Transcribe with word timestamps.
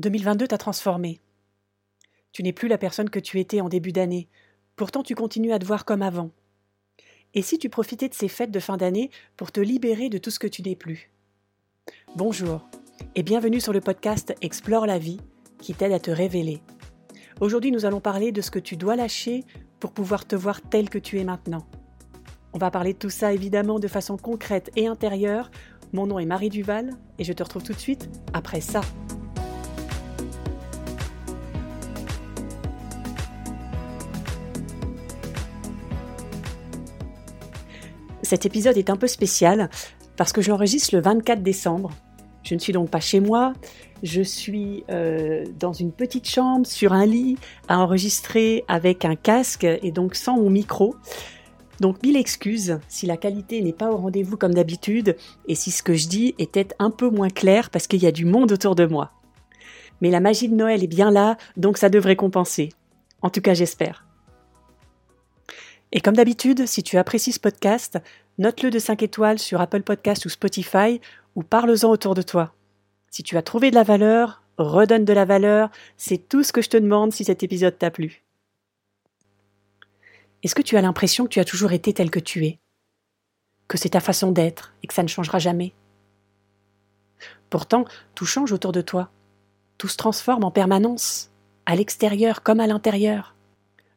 2022 0.00 0.48
t'a 0.48 0.58
transformé. 0.58 1.20
Tu 2.32 2.42
n'es 2.42 2.52
plus 2.52 2.68
la 2.68 2.78
personne 2.78 3.10
que 3.10 3.18
tu 3.18 3.38
étais 3.38 3.60
en 3.60 3.68
début 3.68 3.92
d'année, 3.92 4.28
pourtant 4.74 5.02
tu 5.02 5.14
continues 5.14 5.52
à 5.52 5.58
te 5.58 5.66
voir 5.66 5.84
comme 5.84 6.02
avant. 6.02 6.30
Et 7.34 7.42
si 7.42 7.58
tu 7.58 7.68
profitais 7.68 8.08
de 8.08 8.14
ces 8.14 8.28
fêtes 8.28 8.50
de 8.50 8.60
fin 8.60 8.76
d'année 8.76 9.10
pour 9.36 9.52
te 9.52 9.60
libérer 9.60 10.08
de 10.08 10.18
tout 10.18 10.30
ce 10.30 10.38
que 10.38 10.46
tu 10.46 10.62
n'es 10.62 10.74
plus? 10.74 11.10
Bonjour 12.16 12.68
et 13.14 13.22
bienvenue 13.22 13.60
sur 13.60 13.72
le 13.72 13.80
podcast 13.80 14.34
Explore 14.40 14.86
la 14.86 14.98
vie 14.98 15.20
qui 15.58 15.74
t'aide 15.74 15.92
à 15.92 16.00
te 16.00 16.10
révéler. 16.10 16.62
Aujourd'hui 17.40 17.70
nous 17.70 17.84
allons 17.84 18.00
parler 18.00 18.32
de 18.32 18.40
ce 18.40 18.50
que 18.50 18.58
tu 18.58 18.76
dois 18.76 18.96
lâcher 18.96 19.44
pour 19.80 19.92
pouvoir 19.92 20.26
te 20.26 20.34
voir 20.34 20.62
tel 20.62 20.88
que 20.88 20.98
tu 20.98 21.18
es 21.18 21.24
maintenant. 21.24 21.66
On 22.52 22.58
va 22.58 22.70
parler 22.70 22.94
de 22.94 22.98
tout 22.98 23.10
ça 23.10 23.32
évidemment 23.32 23.78
de 23.78 23.88
façon 23.88 24.16
concrète 24.16 24.70
et 24.76 24.86
intérieure. 24.86 25.50
Mon 25.92 26.06
nom 26.06 26.18
est 26.18 26.26
Marie 26.26 26.48
Duval 26.48 26.90
et 27.18 27.24
je 27.24 27.32
te 27.32 27.42
retrouve 27.42 27.64
tout 27.64 27.74
de 27.74 27.78
suite 27.78 28.08
après 28.32 28.60
ça. 28.60 28.80
Cet 38.30 38.46
épisode 38.46 38.78
est 38.78 38.90
un 38.90 38.96
peu 38.96 39.08
spécial 39.08 39.68
parce 40.16 40.32
que 40.32 40.40
je 40.40 40.50
l'enregistre 40.50 40.94
le 40.94 41.02
24 41.02 41.42
décembre. 41.42 41.90
Je 42.44 42.54
ne 42.54 42.60
suis 42.60 42.72
donc 42.72 42.88
pas 42.88 43.00
chez 43.00 43.18
moi, 43.18 43.54
je 44.04 44.22
suis 44.22 44.84
euh, 44.88 45.44
dans 45.58 45.72
une 45.72 45.90
petite 45.90 46.28
chambre, 46.28 46.64
sur 46.64 46.92
un 46.92 47.06
lit, 47.06 47.38
à 47.66 47.80
enregistrer 47.80 48.62
avec 48.68 49.04
un 49.04 49.16
casque 49.16 49.64
et 49.64 49.90
donc 49.90 50.14
sans 50.14 50.36
mon 50.36 50.48
micro. 50.48 50.94
Donc 51.80 52.00
mille 52.04 52.16
excuses 52.16 52.78
si 52.86 53.04
la 53.04 53.16
qualité 53.16 53.60
n'est 53.62 53.72
pas 53.72 53.90
au 53.90 53.96
rendez-vous 53.96 54.36
comme 54.36 54.54
d'habitude 54.54 55.16
et 55.48 55.56
si 55.56 55.72
ce 55.72 55.82
que 55.82 55.94
je 55.94 56.06
dis 56.06 56.36
était 56.38 56.68
un 56.78 56.92
peu 56.92 57.10
moins 57.10 57.30
clair 57.30 57.68
parce 57.68 57.88
qu'il 57.88 58.00
y 58.00 58.06
a 58.06 58.12
du 58.12 58.26
monde 58.26 58.52
autour 58.52 58.76
de 58.76 58.86
moi. 58.86 59.10
Mais 60.02 60.10
la 60.12 60.20
magie 60.20 60.48
de 60.48 60.54
Noël 60.54 60.84
est 60.84 60.86
bien 60.86 61.10
là, 61.10 61.36
donc 61.56 61.78
ça 61.78 61.88
devrait 61.88 62.14
compenser. 62.14 62.68
En 63.22 63.30
tout 63.30 63.40
cas 63.40 63.54
j'espère. 63.54 64.06
Et 65.92 66.00
comme 66.00 66.16
d'habitude, 66.16 66.66
si 66.66 66.82
tu 66.82 66.98
apprécies 66.98 67.32
ce 67.32 67.40
podcast, 67.40 67.98
note-le 68.38 68.70
de 68.70 68.78
5 68.78 69.02
étoiles 69.02 69.38
sur 69.38 69.60
Apple 69.60 69.82
Podcast 69.82 70.24
ou 70.24 70.28
Spotify 70.28 71.00
ou 71.34 71.42
parle-en 71.42 71.90
autour 71.90 72.14
de 72.14 72.22
toi. 72.22 72.54
Si 73.10 73.22
tu 73.22 73.36
as 73.36 73.42
trouvé 73.42 73.70
de 73.70 73.74
la 73.74 73.82
valeur, 73.82 74.42
redonne 74.56 75.04
de 75.04 75.12
la 75.12 75.24
valeur, 75.24 75.70
c'est 75.96 76.28
tout 76.28 76.44
ce 76.44 76.52
que 76.52 76.62
je 76.62 76.70
te 76.70 76.76
demande 76.76 77.12
si 77.12 77.24
cet 77.24 77.42
épisode 77.42 77.76
t'a 77.76 77.90
plu. 77.90 78.22
Est-ce 80.42 80.54
que 80.54 80.62
tu 80.62 80.76
as 80.76 80.82
l'impression 80.82 81.24
que 81.24 81.30
tu 81.30 81.40
as 81.40 81.44
toujours 81.44 81.72
été 81.72 81.92
tel 81.92 82.10
que 82.10 82.20
tu 82.20 82.46
es? 82.46 82.58
Que 83.66 83.76
c'est 83.76 83.90
ta 83.90 84.00
façon 84.00 84.30
d'être 84.30 84.72
et 84.82 84.86
que 84.86 84.94
ça 84.94 85.02
ne 85.02 85.08
changera 85.08 85.38
jamais? 85.38 85.74
Pourtant, 87.50 87.84
tout 88.14 88.26
change 88.26 88.52
autour 88.52 88.72
de 88.72 88.80
toi. 88.80 89.10
Tout 89.76 89.88
se 89.88 89.96
transforme 89.96 90.44
en 90.44 90.50
permanence, 90.50 91.30
à 91.66 91.74
l'extérieur 91.74 92.42
comme 92.42 92.60
à 92.60 92.66
l'intérieur. 92.66 93.34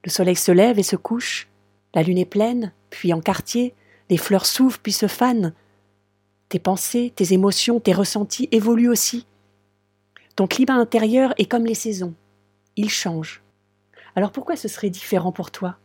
Le 0.04 0.10
soleil 0.10 0.36
se 0.36 0.52
lève 0.52 0.80
et 0.80 0.84
se 0.84 0.96
couche, 0.96 1.48
la 1.94 2.04
lune 2.04 2.18
est 2.18 2.26
pleine, 2.26 2.72
puis 2.90 3.14
en 3.14 3.22
quartier, 3.22 3.76
les 4.10 4.18
fleurs 4.18 4.46
s'ouvrent 4.46 4.80
puis 4.80 4.92
se 4.92 5.08
fanent. 5.08 5.54
Tes 6.50 6.60
pensées, 6.60 7.12
tes 7.16 7.34
émotions, 7.34 7.80
tes 7.80 7.94
ressentis 7.94 8.50
évoluent 8.52 8.90
aussi. 8.90 9.26
Ton 10.36 10.48
climat 10.48 10.76
intérieur 10.76 11.34
est 11.38 11.46
comme 11.46 11.66
les 11.66 11.76
saisons. 11.76 12.14
Il 12.76 12.90
change. 12.90 13.44
Alors 14.16 14.32
pourquoi 14.32 14.56
ce 14.56 14.68
serait 14.68 14.90
différent 14.90 15.32
pour 15.32 15.52
toi? 15.52 15.78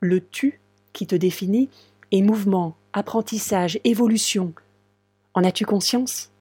Le 0.00 0.24
tu 0.24 0.60
qui 0.92 1.06
te 1.06 1.16
définit 1.16 1.68
est 2.12 2.22
mouvement, 2.22 2.76
apprentissage, 2.92 3.80
évolution. 3.84 4.54
En 5.34 5.44
as-tu 5.44 5.64
conscience? 5.64 6.32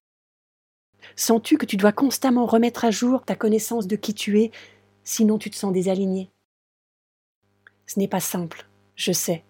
Sens-tu 1.15 1.57
que 1.57 1.65
tu 1.65 1.77
dois 1.77 1.91
constamment 1.91 2.45
remettre 2.45 2.85
à 2.85 2.91
jour 2.91 3.23
ta 3.23 3.35
connaissance 3.35 3.87
de 3.87 3.95
qui 3.95 4.13
tu 4.13 4.41
es, 4.41 4.51
sinon 5.03 5.37
tu 5.37 5.49
te 5.49 5.55
sens 5.55 5.73
désaligné 5.73 6.29
ce 7.87 7.99
n'est 7.99 8.07
pas 8.07 8.19
simple, 8.19 8.67
je 8.95 9.11
sais, 9.11 9.43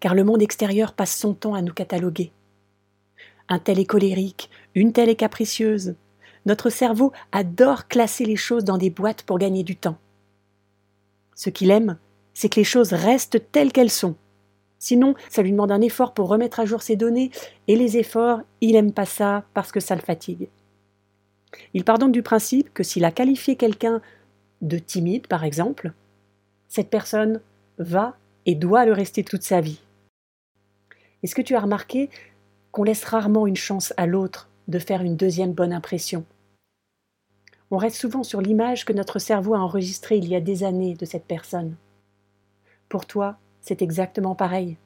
car 0.00 0.14
le 0.14 0.24
monde 0.24 0.42
extérieur 0.42 0.94
passe 0.94 1.16
son 1.16 1.34
temps 1.34 1.54
à 1.54 1.62
nous 1.62 1.72
cataloguer. 1.72 2.32
Un 3.48 3.58
tel 3.58 3.78
est 3.78 3.86
colérique, 3.86 4.50
une 4.74 4.92
telle 4.92 5.10
est 5.10 5.16
capricieuse. 5.16 5.94
Notre 6.46 6.70
cerveau 6.70 7.12
adore 7.30 7.86
classer 7.86 8.24
les 8.24 8.36
choses 8.36 8.64
dans 8.64 8.78
des 8.78 8.90
boîtes 8.90 9.22
pour 9.22 9.38
gagner 9.38 9.62
du 9.62 9.76
temps. 9.76 9.98
Ce 11.36 11.50
qu'il 11.50 11.70
aime, 11.70 11.98
c'est 12.34 12.48
que 12.48 12.58
les 12.58 12.64
choses 12.64 12.92
restent 12.92 13.52
telles 13.52 13.72
qu'elles 13.72 13.90
sont. 13.90 14.16
Sinon, 14.78 15.14
ça 15.28 15.42
lui 15.42 15.52
demande 15.52 15.70
un 15.70 15.80
effort 15.80 16.14
pour 16.14 16.28
remettre 16.28 16.58
à 16.58 16.64
jour 16.64 16.82
ses 16.82 16.96
données, 16.96 17.30
et 17.68 17.76
les 17.76 17.98
efforts, 17.98 18.40
il 18.60 18.72
n'aime 18.72 18.92
pas 18.92 19.06
ça 19.06 19.44
parce 19.54 19.70
que 19.70 19.78
ça 19.78 19.94
le 19.94 20.00
fatigue. 20.00 20.48
Il 21.74 21.84
part 21.84 21.98
donc 21.98 22.10
du 22.10 22.22
principe 22.22 22.72
que 22.74 22.82
s'il 22.82 23.04
a 23.04 23.12
qualifié 23.12 23.54
quelqu'un 23.56 24.00
de 24.62 24.78
timide, 24.78 25.26
par 25.28 25.44
exemple, 25.44 25.92
cette 26.72 26.88
personne 26.88 27.42
va 27.76 28.16
et 28.46 28.54
doit 28.54 28.86
le 28.86 28.94
rester 28.94 29.24
toute 29.24 29.42
sa 29.42 29.60
vie. 29.60 29.82
Est-ce 31.22 31.34
que 31.34 31.42
tu 31.42 31.54
as 31.54 31.60
remarqué 31.60 32.08
qu'on 32.70 32.82
laisse 32.82 33.04
rarement 33.04 33.46
une 33.46 33.56
chance 33.56 33.92
à 33.98 34.06
l'autre 34.06 34.48
de 34.68 34.78
faire 34.78 35.02
une 35.02 35.18
deuxième 35.18 35.52
bonne 35.52 35.74
impression? 35.74 36.24
On 37.70 37.76
reste 37.76 37.98
souvent 37.98 38.22
sur 38.22 38.40
l'image 38.40 38.86
que 38.86 38.94
notre 38.94 39.18
cerveau 39.18 39.52
a 39.52 39.58
enregistrée 39.58 40.16
il 40.16 40.26
y 40.26 40.34
a 40.34 40.40
des 40.40 40.64
années 40.64 40.94
de 40.94 41.04
cette 41.04 41.26
personne. 41.26 41.76
Pour 42.88 43.04
toi, 43.04 43.36
c'est 43.60 43.82
exactement 43.82 44.34
pareil. 44.34 44.78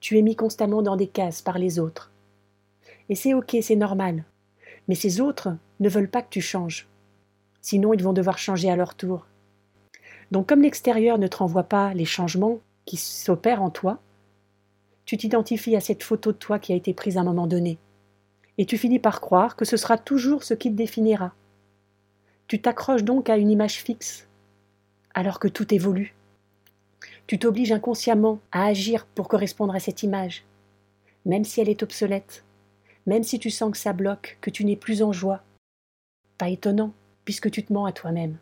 Tu 0.00 0.16
es 0.16 0.22
mis 0.22 0.34
constamment 0.34 0.80
dans 0.80 0.96
des 0.96 1.08
cases 1.08 1.42
par 1.42 1.58
les 1.58 1.78
autres. 1.78 2.10
Et 3.10 3.16
c'est 3.16 3.34
ok, 3.34 3.54
c'est 3.60 3.76
normal. 3.76 4.24
Mais 4.88 4.94
ces 4.94 5.20
autres 5.20 5.58
ne 5.78 5.90
veulent 5.90 6.08
pas 6.08 6.22
que 6.22 6.30
tu 6.30 6.40
changes. 6.40 6.88
Sinon, 7.60 7.92
ils 7.92 8.02
vont 8.02 8.14
devoir 8.14 8.38
changer 8.38 8.70
à 8.70 8.76
leur 8.76 8.94
tour. 8.94 9.26
Donc 10.30 10.48
comme 10.48 10.62
l'extérieur 10.62 11.18
ne 11.18 11.26
te 11.26 11.36
renvoie 11.36 11.64
pas 11.64 11.94
les 11.94 12.04
changements 12.04 12.58
qui 12.84 12.96
s'opèrent 12.96 13.62
en 13.62 13.70
toi, 13.70 14.00
tu 15.04 15.16
t'identifies 15.16 15.76
à 15.76 15.80
cette 15.80 16.02
photo 16.02 16.32
de 16.32 16.36
toi 16.36 16.58
qui 16.58 16.72
a 16.72 16.76
été 16.76 16.92
prise 16.92 17.16
à 17.16 17.20
un 17.20 17.24
moment 17.24 17.46
donné. 17.46 17.78
Et 18.58 18.66
tu 18.66 18.76
finis 18.76 18.98
par 18.98 19.20
croire 19.20 19.54
que 19.54 19.64
ce 19.64 19.76
sera 19.76 19.98
toujours 19.98 20.42
ce 20.42 20.54
qui 20.54 20.70
te 20.70 20.76
définira. 20.76 21.32
Tu 22.48 22.60
t'accroches 22.60 23.04
donc 23.04 23.30
à 23.30 23.36
une 23.36 23.50
image 23.50 23.82
fixe, 23.82 24.26
alors 25.14 25.38
que 25.38 25.48
tout 25.48 25.72
évolue. 25.74 26.14
Tu 27.26 27.38
t'obliges 27.38 27.72
inconsciemment 27.72 28.40
à 28.52 28.66
agir 28.66 29.06
pour 29.06 29.28
correspondre 29.28 29.74
à 29.74 29.80
cette 29.80 30.02
image, 30.02 30.44
même 31.24 31.44
si 31.44 31.60
elle 31.60 31.68
est 31.68 31.82
obsolète, 31.82 32.44
même 33.06 33.24
si 33.24 33.38
tu 33.38 33.50
sens 33.50 33.72
que 33.72 33.78
ça 33.78 33.92
bloque, 33.92 34.38
que 34.40 34.50
tu 34.50 34.64
n'es 34.64 34.76
plus 34.76 35.02
en 35.02 35.12
joie. 35.12 35.42
Pas 36.38 36.50
étonnant, 36.50 36.92
puisque 37.24 37.50
tu 37.50 37.64
te 37.64 37.72
mens 37.72 37.86
à 37.86 37.92
toi-même. 37.92 38.36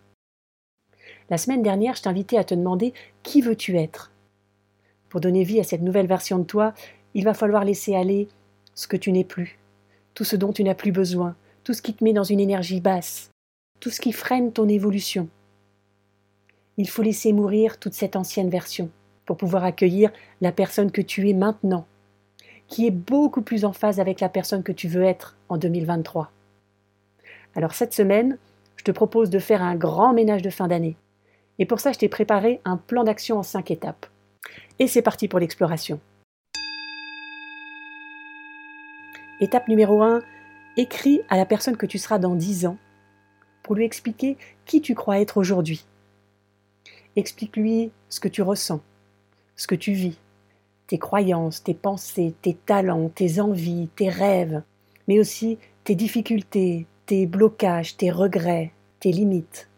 La 1.31 1.39
semaine 1.39 1.63
dernière, 1.63 1.95
je 1.95 2.03
t'invitais 2.03 2.37
à 2.37 2.45
te 2.45 2.55
demander 2.55 2.93
qui 3.23 3.41
veux-tu 3.41 3.79
être 3.79 4.13
Pour 5.09 5.21
donner 5.21 5.43
vie 5.43 5.61
à 5.61 5.65
cette 5.65 5.81
nouvelle 5.81 6.07
version 6.07 6.39
de 6.39 6.45
toi, 6.45 6.75
il 7.15 7.25
va 7.25 7.33
falloir 7.33 7.65
laisser 7.65 7.97
aller 7.97 8.29
ce 8.75 8.87
que 8.87 8.97
tu 8.97 9.11
n'es 9.11 9.25
plus, 9.25 9.59
tout 10.13 10.25
ce 10.25 10.37
dont 10.37 10.53
tu 10.53 10.65
n'as 10.65 10.75
plus 10.75 10.93
besoin, 10.93 11.35
tout 11.63 11.73
ce 11.73 11.81
qui 11.81 11.95
te 11.95 12.05
met 12.05 12.13
dans 12.13 12.25
une 12.25 12.41
énergie 12.41 12.81
basse, 12.81 13.31
tout 13.81 13.91
ce 13.91 14.01
qui 14.01 14.13
freine 14.13 14.53
ton 14.53 14.69
évolution. 14.69 15.29
Il 16.77 16.89
faut 16.89 17.03
laisser 17.03 17.33
mourir 17.33 17.79
toute 17.79 17.95
cette 17.95 18.17
ancienne 18.17 18.51
version 18.51 18.91
pour 19.25 19.39
pouvoir 19.39 19.65
accueillir 19.65 20.13
la 20.43 20.53
personne 20.53 20.91
que 20.91 21.01
tu 21.01 21.31
es 21.31 21.33
maintenant, 21.33 21.87
qui 22.69 22.87
est 22.87 22.91
beaucoup 22.91 23.43
plus 23.43 23.65
en 23.65 23.73
phase 23.73 23.99
avec 23.99 24.21
la 24.21 24.29
personne 24.29 24.63
que 24.63 24.73
tu 24.73 24.89
veux 24.89 25.05
être 25.05 25.37
en 25.49 25.57
2023. 25.57 26.31
Alors 27.55 27.73
cette 27.73 27.95
semaine, 27.95 28.37
je 28.77 28.85
te 28.85 28.91
propose 28.91 29.31
de 29.31 29.39
faire 29.39 29.63
un 29.63 29.77
grand 29.77 30.13
ménage 30.13 30.43
de 30.43 30.51
fin 30.51 30.69
d'année. 30.69 30.97
Et 31.59 31.67
pour 31.67 31.81
ça, 31.81 31.93
je 31.93 31.99
t'ai 31.99 32.09
préparé 32.09 32.61
un 32.65 32.77
plan 32.77 33.05
d'action 33.05 33.39
en 33.39 33.43
cinq 33.43 33.71
étapes. 33.71 34.07
Et 34.79 34.89
c'est 34.89 35.03
parti 35.03 35.29
pour 35.29 35.39
l'exploration. 35.39 36.01
Étape 39.41 39.69
numéro 39.69 40.03
1, 40.03 40.23
écris 40.77 41.21
à 41.29 41.37
la 41.37 41.47
personne 41.47 41.77
que 41.77 41.87
tu 41.87 41.99
seras 41.99 42.19
dans 42.19 42.35
dix 42.35 42.67
ans 42.67 42.79
pour 43.63 43.75
lui 43.75 43.85
expliquer 43.85 44.37
qui 44.65 44.81
tu 44.81 44.95
crois 44.95 45.21
être 45.21 45.39
aujourd'hui. 45.39 45.85
Explique-lui 47.17 47.91
ce 48.09 48.21
que 48.21 48.29
tu 48.29 48.43
ressens, 48.43 48.81
ce 49.57 49.67
que 49.67 49.75
tu 49.75 49.93
vis, 49.93 50.19
tes 50.87 50.99
croyances, 50.99 51.63
tes 51.63 51.75
pensées, 51.75 52.35
tes 52.43 52.55
talents, 52.55 53.09
tes 53.09 53.41
envies, 53.41 53.89
tes 53.97 54.09
rêves, 54.09 54.63
mais 55.09 55.19
aussi 55.19 55.59
tes 55.85 55.95
difficultés, 55.95 56.87
tes 57.07 57.27
blocages, 57.27 57.97
tes 57.97 58.11
regrets, 58.11 58.73
tes 59.01 59.13
limites. 59.13 59.69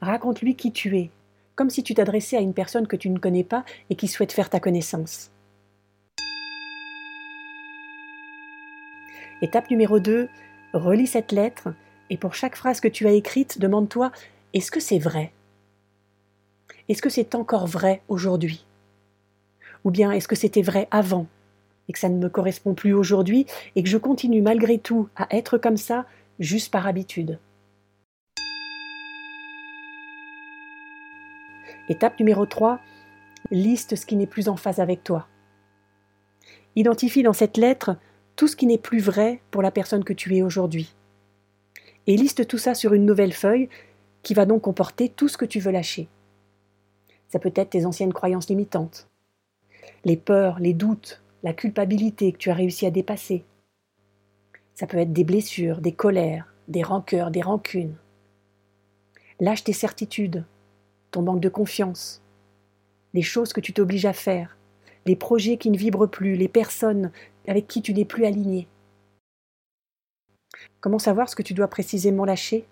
Raconte-lui 0.00 0.54
qui 0.54 0.72
tu 0.72 0.96
es, 0.96 1.10
comme 1.56 1.70
si 1.70 1.82
tu 1.82 1.94
t'adressais 1.94 2.36
à 2.36 2.40
une 2.40 2.54
personne 2.54 2.86
que 2.86 2.96
tu 2.96 3.10
ne 3.10 3.18
connais 3.18 3.44
pas 3.44 3.64
et 3.90 3.96
qui 3.96 4.06
souhaite 4.06 4.32
faire 4.32 4.48
ta 4.48 4.60
connaissance. 4.60 5.30
Étape 9.42 9.70
numéro 9.70 9.98
2, 10.00 10.28
relis 10.72 11.06
cette 11.06 11.32
lettre 11.32 11.74
et 12.10 12.16
pour 12.16 12.34
chaque 12.34 12.56
phrase 12.56 12.80
que 12.80 12.88
tu 12.88 13.06
as 13.06 13.12
écrite, 13.12 13.58
demande-toi 13.58 14.12
est-ce 14.54 14.70
que 14.70 14.80
c'est 14.80 14.98
vrai? 14.98 15.32
Est-ce 16.88 17.02
que 17.02 17.10
c'est 17.10 17.34
encore 17.34 17.66
vrai 17.66 18.02
aujourd'hui? 18.08 18.64
Ou 19.84 19.90
bien 19.90 20.12
est-ce 20.12 20.28
que 20.28 20.36
c'était 20.36 20.62
vrai 20.62 20.88
avant 20.90 21.26
et 21.88 21.92
que 21.92 21.98
ça 21.98 22.08
ne 22.08 22.18
me 22.18 22.28
correspond 22.28 22.74
plus 22.74 22.92
aujourd'hui 22.92 23.46
et 23.74 23.82
que 23.82 23.88
je 23.88 23.98
continue 23.98 24.42
malgré 24.42 24.78
tout 24.78 25.08
à 25.16 25.26
être 25.34 25.58
comme 25.58 25.76
ça 25.76 26.06
juste 26.38 26.72
par 26.72 26.86
habitude? 26.86 27.38
Étape 31.90 32.18
numéro 32.18 32.44
3, 32.44 32.80
liste 33.50 33.96
ce 33.96 34.04
qui 34.04 34.16
n'est 34.16 34.26
plus 34.26 34.50
en 34.50 34.56
phase 34.56 34.78
avec 34.78 35.02
toi. 35.02 35.26
Identifie 36.76 37.22
dans 37.22 37.32
cette 37.32 37.56
lettre 37.56 37.96
tout 38.36 38.46
ce 38.46 38.56
qui 38.56 38.66
n'est 38.66 38.76
plus 38.76 39.00
vrai 39.00 39.40
pour 39.50 39.62
la 39.62 39.70
personne 39.70 40.04
que 40.04 40.12
tu 40.12 40.36
es 40.36 40.42
aujourd'hui. 40.42 40.94
Et 42.06 42.16
liste 42.18 42.46
tout 42.46 42.58
ça 42.58 42.74
sur 42.74 42.92
une 42.92 43.06
nouvelle 43.06 43.32
feuille 43.32 43.70
qui 44.22 44.34
va 44.34 44.44
donc 44.44 44.62
comporter 44.62 45.08
tout 45.08 45.28
ce 45.28 45.38
que 45.38 45.46
tu 45.46 45.60
veux 45.60 45.72
lâcher. 45.72 46.08
Ça 47.28 47.38
peut 47.38 47.52
être 47.56 47.70
tes 47.70 47.86
anciennes 47.86 48.12
croyances 48.12 48.50
limitantes, 48.50 49.08
les 50.04 50.18
peurs, 50.18 50.58
les 50.60 50.74
doutes, 50.74 51.22
la 51.42 51.54
culpabilité 51.54 52.32
que 52.32 52.38
tu 52.38 52.50
as 52.50 52.54
réussi 52.54 52.84
à 52.84 52.90
dépasser. 52.90 53.44
Ça 54.74 54.86
peut 54.86 54.98
être 54.98 55.12
des 55.14 55.24
blessures, 55.24 55.80
des 55.80 55.92
colères, 55.92 56.52
des 56.68 56.82
rancœurs, 56.82 57.30
des 57.30 57.40
rancunes. 57.42 57.96
Lâche 59.40 59.64
tes 59.64 59.72
certitudes, 59.72 60.44
ton 61.10 61.22
manque 61.22 61.40
de 61.40 61.48
confiance, 61.48 62.22
les 63.14 63.22
choses 63.22 63.52
que 63.52 63.60
tu 63.60 63.72
t'obliges 63.72 64.06
à 64.06 64.12
faire, 64.12 64.56
les 65.06 65.16
projets 65.16 65.56
qui 65.56 65.70
ne 65.70 65.78
vibrent 65.78 66.10
plus, 66.10 66.36
les 66.36 66.48
personnes 66.48 67.10
avec 67.46 67.66
qui 67.66 67.82
tu 67.82 67.94
n'es 67.94 68.04
plus 68.04 68.26
aligné. 68.26 68.68
Comment 70.80 70.98
savoir 70.98 71.28
ce 71.28 71.36
que 71.36 71.42
tu 71.42 71.54
dois 71.54 71.68
précisément 71.68 72.24
lâcher? 72.24 72.66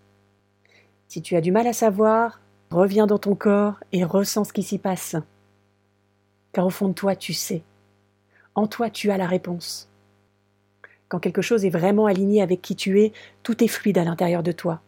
Si 1.09 1.23
tu 1.23 1.37
as 1.37 1.41
du 1.41 1.53
mal 1.53 1.67
à 1.67 1.73
savoir, 1.73 2.41
reviens 2.71 3.06
dans 3.06 3.19
ton 3.19 3.35
corps 3.35 3.81
et 3.93 4.05
ressens 4.05 4.44
ce 4.44 4.53
qui 4.53 4.62
s'y 4.62 4.79
passe. 4.79 5.17
Car 6.53 6.67
au 6.67 6.71
fond 6.71 6.89
de 6.89 6.94
toi, 6.94 7.17
tu 7.17 7.32
sais. 7.32 7.62
En 8.55 8.67
toi, 8.67 8.91
tu 8.91 9.11
as 9.11 9.17
la 9.17 9.27
réponse. 9.27 9.89
Quand 11.09 11.21
quelque 11.21 11.43
chose 11.43 11.65
est 11.65 11.71
vraiment 11.71 12.06
aligné 12.06 12.43
avec 12.43 12.62
qui 12.62 12.75
tu 12.75 13.00
es, 13.00 13.12
tout 13.43 13.62
est 13.62 13.69
fluide 13.69 13.99
à 13.99 14.05
l'intérieur 14.05 14.43
de 14.43 14.53
toi. 14.53 14.81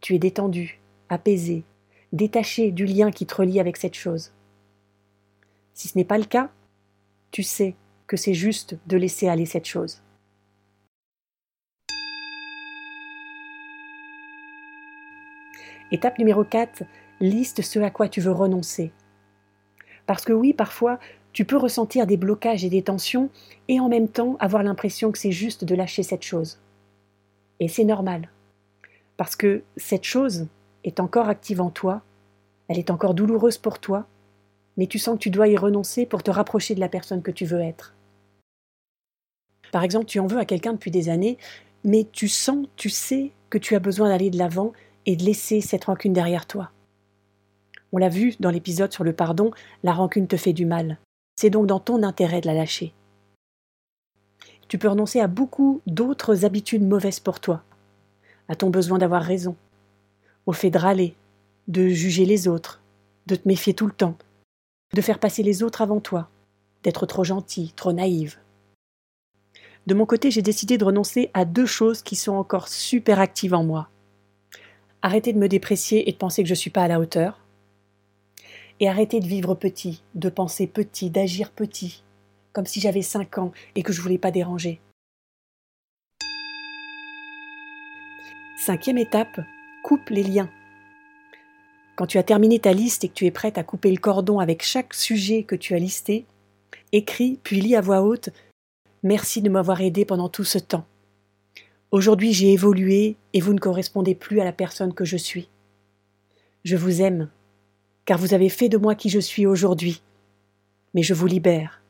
Tu 0.00 0.14
es 0.14 0.18
détendu, 0.18 0.80
apaisé, 1.08 1.64
détaché 2.12 2.70
du 2.70 2.86
lien 2.86 3.10
qui 3.10 3.26
te 3.26 3.34
relie 3.34 3.60
avec 3.60 3.76
cette 3.76 3.94
chose. 3.94 4.32
Si 5.74 5.88
ce 5.88 5.98
n'est 5.98 6.04
pas 6.04 6.18
le 6.18 6.24
cas, 6.24 6.50
tu 7.30 7.42
sais 7.42 7.74
que 8.06 8.16
c'est 8.16 8.34
juste 8.34 8.78
de 8.86 8.96
laisser 8.96 9.28
aller 9.28 9.46
cette 9.46 9.66
chose. 9.66 10.02
Étape 15.92 16.18
numéro 16.18 16.44
4, 16.44 16.82
liste 17.20 17.62
ce 17.62 17.78
à 17.78 17.90
quoi 17.90 18.08
tu 18.08 18.20
veux 18.20 18.32
renoncer. 18.32 18.92
Parce 20.06 20.24
que 20.24 20.32
oui, 20.32 20.52
parfois, 20.52 20.98
tu 21.32 21.44
peux 21.44 21.56
ressentir 21.56 22.06
des 22.06 22.16
blocages 22.16 22.64
et 22.64 22.70
des 22.70 22.82
tensions 22.82 23.30
et 23.68 23.78
en 23.78 23.88
même 23.88 24.08
temps 24.08 24.36
avoir 24.40 24.62
l'impression 24.62 25.12
que 25.12 25.18
c'est 25.18 25.32
juste 25.32 25.64
de 25.64 25.74
lâcher 25.74 26.02
cette 26.02 26.22
chose. 26.22 26.58
Et 27.60 27.68
c'est 27.68 27.84
normal. 27.84 28.30
Parce 29.16 29.36
que 29.36 29.62
cette 29.76 30.04
chose 30.04 30.48
est 30.86 31.00
encore 31.00 31.28
active 31.28 31.60
en 31.60 31.70
toi, 31.70 32.02
elle 32.68 32.78
est 32.78 32.90
encore 32.90 33.14
douloureuse 33.14 33.58
pour 33.58 33.78
toi, 33.78 34.06
mais 34.76 34.86
tu 34.86 34.98
sens 34.98 35.14
que 35.14 35.22
tu 35.22 35.30
dois 35.30 35.48
y 35.48 35.56
renoncer 35.56 36.06
pour 36.06 36.22
te 36.22 36.30
rapprocher 36.30 36.74
de 36.74 36.80
la 36.80 36.88
personne 36.88 37.22
que 37.22 37.30
tu 37.30 37.44
veux 37.44 37.60
être. 37.60 37.94
Par 39.72 39.82
exemple, 39.82 40.06
tu 40.06 40.20
en 40.20 40.26
veux 40.26 40.38
à 40.38 40.44
quelqu'un 40.44 40.72
depuis 40.72 40.90
des 40.90 41.08
années, 41.08 41.38
mais 41.84 42.06
tu 42.10 42.28
sens, 42.28 42.66
tu 42.76 42.90
sais 42.90 43.32
que 43.50 43.58
tu 43.58 43.74
as 43.74 43.80
besoin 43.80 44.08
d'aller 44.08 44.30
de 44.30 44.38
l'avant 44.38 44.72
et 45.06 45.16
de 45.16 45.24
laisser 45.24 45.60
cette 45.60 45.84
rancune 45.84 46.12
derrière 46.12 46.46
toi. 46.46 46.70
On 47.92 47.98
l'a 47.98 48.08
vu 48.08 48.34
dans 48.40 48.50
l'épisode 48.50 48.92
sur 48.92 49.04
le 49.04 49.12
pardon, 49.12 49.50
la 49.82 49.92
rancune 49.92 50.26
te 50.26 50.36
fait 50.36 50.52
du 50.52 50.66
mal. 50.66 50.98
C'est 51.36 51.50
donc 51.50 51.66
dans 51.66 51.80
ton 51.80 52.02
intérêt 52.02 52.40
de 52.40 52.46
la 52.46 52.54
lâcher. 52.54 52.92
Tu 54.68 54.78
peux 54.78 54.88
renoncer 54.88 55.20
à 55.20 55.28
beaucoup 55.28 55.80
d'autres 55.86 56.44
habitudes 56.44 56.82
mauvaises 56.82 57.20
pour 57.20 57.38
toi, 57.38 57.62
à 58.48 58.56
ton 58.56 58.70
besoin 58.70 58.98
d'avoir 58.98 59.22
raison, 59.22 59.54
au 60.46 60.52
fait 60.52 60.70
de 60.70 60.78
râler, 60.78 61.14
de 61.68 61.88
juger 61.88 62.24
les 62.24 62.48
autres, 62.48 62.80
de 63.26 63.34
te 63.34 63.46
méfier 63.46 63.74
tout 63.74 63.86
le 63.86 63.92
temps, 63.92 64.16
de 64.94 65.00
faire 65.00 65.18
passer 65.18 65.42
les 65.42 65.62
autres 65.62 65.82
avant 65.82 66.00
toi, 66.00 66.28
d'être 66.82 67.06
trop 67.06 67.24
gentil, 67.24 67.72
trop 67.76 67.92
naïve. 67.92 68.38
De 69.86 69.94
mon 69.94 70.06
côté, 70.06 70.30
j'ai 70.30 70.42
décidé 70.42 70.78
de 70.78 70.84
renoncer 70.84 71.30
à 71.34 71.44
deux 71.44 71.66
choses 71.66 72.02
qui 72.02 72.16
sont 72.16 72.34
encore 72.34 72.68
super 72.68 73.20
actives 73.20 73.54
en 73.54 73.64
moi. 73.64 73.88
Arrêter 75.02 75.32
de 75.32 75.38
me 75.38 75.48
déprécier 75.48 76.08
et 76.08 76.12
de 76.12 76.16
penser 76.16 76.42
que 76.42 76.48
je 76.48 76.54
ne 76.54 76.58
suis 76.58 76.70
pas 76.70 76.82
à 76.82 76.88
la 76.88 76.98
hauteur. 76.98 77.40
Et 78.80 78.88
arrêter 78.88 79.20
de 79.20 79.26
vivre 79.26 79.54
petit, 79.54 80.02
de 80.14 80.28
penser 80.28 80.66
petit, 80.66 81.10
d'agir 81.10 81.50
petit, 81.52 82.02
comme 82.52 82.66
si 82.66 82.80
j'avais 82.80 83.02
cinq 83.02 83.38
ans 83.38 83.52
et 83.74 83.82
que 83.82 83.92
je 83.92 84.02
voulais 84.02 84.18
pas 84.18 84.32
déranger. 84.32 84.80
Cinquième 88.58 88.98
étape, 88.98 89.40
coupe 89.86 90.10
les 90.10 90.24
liens. 90.24 90.50
Quand 91.94 92.08
tu 92.08 92.18
as 92.18 92.24
terminé 92.24 92.58
ta 92.58 92.72
liste 92.72 93.04
et 93.04 93.08
que 93.08 93.14
tu 93.14 93.24
es 93.24 93.30
prête 93.30 93.56
à 93.56 93.62
couper 93.62 93.92
le 93.92 93.98
cordon 93.98 94.40
avec 94.40 94.64
chaque 94.64 94.92
sujet 94.92 95.44
que 95.44 95.54
tu 95.54 95.76
as 95.76 95.78
listé, 95.78 96.26
écris 96.90 97.38
puis 97.44 97.60
lis 97.60 97.76
à 97.76 97.80
voix 97.82 98.02
haute 98.02 98.30
Merci 99.04 99.42
de 99.42 99.48
m'avoir 99.48 99.80
aidé 99.82 100.04
pendant 100.04 100.28
tout 100.28 100.42
ce 100.42 100.58
temps. 100.58 100.84
Aujourd'hui 101.92 102.32
j'ai 102.32 102.52
évolué 102.52 103.14
et 103.32 103.40
vous 103.40 103.52
ne 103.52 103.60
correspondez 103.60 104.16
plus 104.16 104.40
à 104.40 104.44
la 104.44 104.52
personne 104.52 104.92
que 104.92 105.04
je 105.04 105.16
suis. 105.16 105.48
Je 106.64 106.74
vous 106.74 107.00
aime, 107.00 107.30
car 108.06 108.18
vous 108.18 108.34
avez 108.34 108.48
fait 108.48 108.68
de 108.68 108.78
moi 108.78 108.96
qui 108.96 109.08
je 109.08 109.20
suis 109.20 109.46
aujourd'hui. 109.46 110.02
Mais 110.94 111.04
je 111.04 111.14
vous 111.14 111.28
libère. 111.28 111.80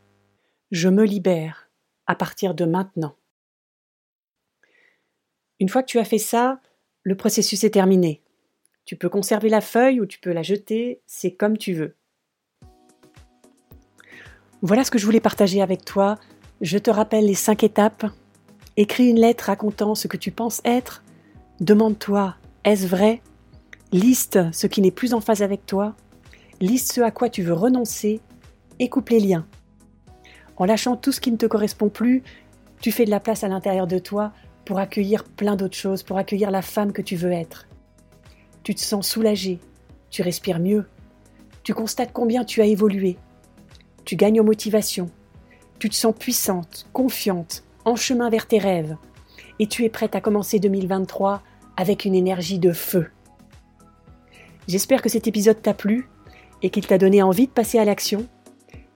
Je 0.70 0.90
me 0.90 1.04
libère 1.04 1.70
à 2.06 2.14
partir 2.14 2.54
de 2.54 2.66
maintenant. 2.66 3.16
Une 5.60 5.70
fois 5.70 5.82
que 5.82 5.88
tu 5.88 5.98
as 5.98 6.04
fait 6.04 6.18
ça, 6.18 6.60
le 7.06 7.14
processus 7.14 7.62
est 7.62 7.70
terminé. 7.70 8.20
Tu 8.84 8.96
peux 8.96 9.08
conserver 9.08 9.48
la 9.48 9.60
feuille 9.60 10.00
ou 10.00 10.06
tu 10.06 10.18
peux 10.18 10.32
la 10.32 10.42
jeter, 10.42 11.02
c'est 11.06 11.30
comme 11.30 11.56
tu 11.56 11.72
veux. 11.72 11.94
Voilà 14.60 14.82
ce 14.82 14.90
que 14.90 14.98
je 14.98 15.06
voulais 15.06 15.20
partager 15.20 15.62
avec 15.62 15.84
toi. 15.84 16.16
Je 16.60 16.78
te 16.78 16.90
rappelle 16.90 17.26
les 17.26 17.34
cinq 17.34 17.62
étapes. 17.62 18.06
Écris 18.76 19.08
une 19.08 19.20
lettre 19.20 19.44
racontant 19.44 19.94
ce 19.94 20.08
que 20.08 20.16
tu 20.16 20.32
penses 20.32 20.60
être. 20.64 21.04
Demande-toi, 21.60 22.34
est-ce 22.64 22.88
vrai? 22.88 23.22
Liste 23.92 24.40
ce 24.52 24.66
qui 24.66 24.82
n'est 24.82 24.90
plus 24.90 25.14
en 25.14 25.20
phase 25.20 25.42
avec 25.42 25.64
toi. 25.64 25.94
Liste 26.60 26.92
ce 26.92 27.02
à 27.02 27.12
quoi 27.12 27.28
tu 27.28 27.44
veux 27.44 27.54
renoncer 27.54 28.20
et 28.80 28.88
coupe 28.88 29.10
les 29.10 29.20
liens. 29.20 29.46
En 30.56 30.64
lâchant 30.64 30.96
tout 30.96 31.12
ce 31.12 31.20
qui 31.20 31.30
ne 31.30 31.36
te 31.36 31.46
correspond 31.46 31.88
plus, 31.88 32.24
tu 32.80 32.90
fais 32.90 33.04
de 33.04 33.10
la 33.10 33.20
place 33.20 33.44
à 33.44 33.48
l'intérieur 33.48 33.86
de 33.86 34.00
toi 34.00 34.32
pour 34.66 34.78
accueillir 34.80 35.24
plein 35.24 35.56
d'autres 35.56 35.76
choses, 35.76 36.02
pour 36.02 36.18
accueillir 36.18 36.50
la 36.50 36.60
femme 36.60 36.92
que 36.92 37.00
tu 37.00 37.16
veux 37.16 37.32
être. 37.32 37.66
Tu 38.64 38.74
te 38.74 38.80
sens 38.80 39.08
soulagé, 39.08 39.60
tu 40.10 40.20
respires 40.20 40.58
mieux, 40.58 40.84
tu 41.62 41.72
constates 41.72 42.12
combien 42.12 42.44
tu 42.44 42.60
as 42.60 42.66
évolué, 42.66 43.16
tu 44.04 44.16
gagnes 44.16 44.40
en 44.40 44.44
motivation, 44.44 45.08
tu 45.78 45.88
te 45.88 45.94
sens 45.94 46.14
puissante, 46.18 46.86
confiante, 46.92 47.62
en 47.84 47.96
chemin 47.96 48.28
vers 48.28 48.46
tes 48.46 48.58
rêves, 48.58 48.96
et 49.60 49.68
tu 49.68 49.84
es 49.84 49.88
prête 49.88 50.16
à 50.16 50.20
commencer 50.20 50.58
2023 50.58 51.42
avec 51.76 52.04
une 52.04 52.14
énergie 52.14 52.58
de 52.58 52.72
feu. 52.72 53.08
J'espère 54.66 55.00
que 55.00 55.08
cet 55.08 55.28
épisode 55.28 55.62
t'a 55.62 55.74
plu 55.74 56.08
et 56.62 56.70
qu'il 56.70 56.86
t'a 56.86 56.98
donné 56.98 57.22
envie 57.22 57.46
de 57.46 57.52
passer 57.52 57.78
à 57.78 57.84
l'action. 57.84 58.26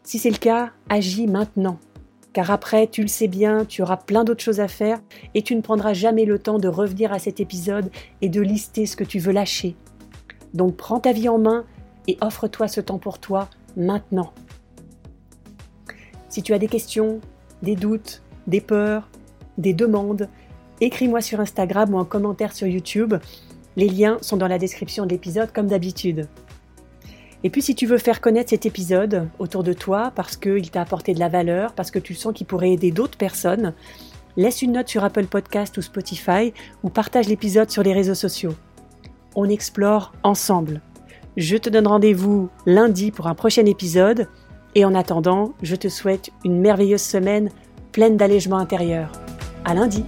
Si 0.02 0.18
c'est 0.18 0.30
le 0.30 0.38
cas, 0.38 0.72
agis 0.88 1.28
maintenant 1.28 1.78
car 2.32 2.50
après, 2.50 2.86
tu 2.86 3.02
le 3.02 3.08
sais 3.08 3.28
bien, 3.28 3.64
tu 3.64 3.82
auras 3.82 3.96
plein 3.96 4.24
d'autres 4.24 4.42
choses 4.42 4.60
à 4.60 4.68
faire 4.68 5.00
et 5.34 5.42
tu 5.42 5.54
ne 5.56 5.60
prendras 5.60 5.92
jamais 5.92 6.24
le 6.24 6.38
temps 6.38 6.58
de 6.58 6.68
revenir 6.68 7.12
à 7.12 7.18
cet 7.18 7.40
épisode 7.40 7.90
et 8.20 8.28
de 8.28 8.40
lister 8.40 8.86
ce 8.86 8.96
que 8.96 9.04
tu 9.04 9.18
veux 9.18 9.32
lâcher. 9.32 9.76
Donc 10.54 10.76
prends 10.76 11.00
ta 11.00 11.12
vie 11.12 11.28
en 11.28 11.38
main 11.38 11.64
et 12.06 12.16
offre-toi 12.20 12.68
ce 12.68 12.80
temps 12.80 12.98
pour 12.98 13.18
toi 13.18 13.48
maintenant. 13.76 14.32
Si 16.28 16.42
tu 16.42 16.54
as 16.54 16.58
des 16.58 16.68
questions, 16.68 17.20
des 17.62 17.74
doutes, 17.74 18.22
des 18.46 18.60
peurs, 18.60 19.08
des 19.58 19.74
demandes, 19.74 20.28
écris-moi 20.80 21.20
sur 21.20 21.40
Instagram 21.40 21.92
ou 21.94 21.98
en 21.98 22.04
commentaire 22.04 22.52
sur 22.52 22.66
YouTube. 22.66 23.14
Les 23.76 23.88
liens 23.88 24.18
sont 24.20 24.36
dans 24.36 24.48
la 24.48 24.58
description 24.58 25.04
de 25.04 25.10
l'épisode 25.10 25.52
comme 25.52 25.66
d'habitude. 25.66 26.28
Et 27.42 27.50
puis 27.50 27.62
si 27.62 27.74
tu 27.74 27.86
veux 27.86 27.98
faire 27.98 28.20
connaître 28.20 28.50
cet 28.50 28.66
épisode 28.66 29.28
autour 29.38 29.62
de 29.62 29.72
toi 29.72 30.12
parce 30.14 30.36
qu'il 30.36 30.70
t'a 30.70 30.82
apporté 30.82 31.14
de 31.14 31.20
la 31.20 31.28
valeur, 31.28 31.72
parce 31.72 31.90
que 31.90 31.98
tu 31.98 32.14
sens 32.14 32.34
qu'il 32.34 32.46
pourrait 32.46 32.72
aider 32.72 32.90
d'autres 32.90 33.16
personnes, 33.16 33.72
laisse 34.36 34.62
une 34.62 34.72
note 34.72 34.88
sur 34.88 35.04
Apple 35.04 35.26
Podcast 35.26 35.76
ou 35.78 35.82
Spotify 35.82 36.52
ou 36.82 36.90
partage 36.90 37.28
l'épisode 37.28 37.70
sur 37.70 37.82
les 37.82 37.92
réseaux 37.92 38.14
sociaux. 38.14 38.54
On 39.34 39.48
explore 39.48 40.12
ensemble. 40.22 40.80
Je 41.36 41.56
te 41.56 41.70
donne 41.70 41.86
rendez-vous 41.86 42.50
lundi 42.66 43.10
pour 43.10 43.26
un 43.26 43.34
prochain 43.34 43.64
épisode 43.64 44.28
et 44.74 44.84
en 44.84 44.94
attendant, 44.94 45.54
je 45.62 45.76
te 45.76 45.88
souhaite 45.88 46.30
une 46.44 46.60
merveilleuse 46.60 47.00
semaine 47.00 47.50
pleine 47.92 48.16
d'allègement 48.16 48.58
intérieur. 48.58 49.12
À 49.64 49.74
lundi! 49.74 50.04